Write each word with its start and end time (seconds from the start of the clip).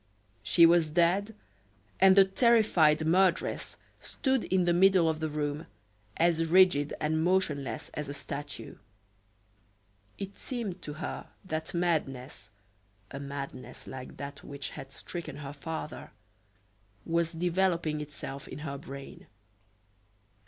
She 0.41 0.65
was 0.65 0.89
dead, 0.89 1.35
and 1.99 2.15
the 2.15 2.25
terrified 2.25 3.05
murderess 3.05 3.77
stood 3.99 4.45
in 4.45 4.65
the 4.65 4.73
middle 4.73 5.07
of 5.07 5.19
the 5.19 5.29
room, 5.29 5.67
as 6.17 6.47
rigid 6.47 6.91
and 6.99 7.23
motionless 7.23 7.89
as 7.89 8.09
a 8.09 8.13
statue. 8.15 8.77
It 10.17 10.35
seemed 10.39 10.81
to 10.81 10.93
her 10.93 11.27
that 11.45 11.75
madness 11.75 12.49
a 13.11 13.19
madness 13.19 13.85
like 13.85 14.17
that 14.17 14.43
which 14.43 14.69
had 14.71 14.91
stricken 14.91 15.35
her 15.35 15.53
father 15.53 16.09
was 17.05 17.31
developing 17.31 18.01
itself 18.01 18.47
in 18.47 18.57
her 18.65 18.79
brain. 18.79 19.27